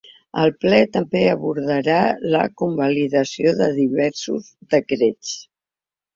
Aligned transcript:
El 0.43 0.51
ple 0.63 0.77
també 0.95 1.19
abordarà 1.33 1.97
la 2.37 2.41
convalidació 2.63 3.53
de 3.61 3.69
diversos 3.77 4.51
decrets. 4.75 5.37